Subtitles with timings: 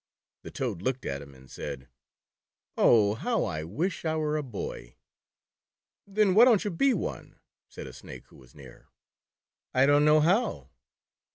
[0.41, 1.87] The Toad looked at him, and said:"
[2.75, 4.95] Oh, how I wish I were a boy."
[6.07, 7.37] "Then why don't you be one?"
[7.69, 8.87] said a Snake who was near.
[9.31, 10.71] '* I don't know how."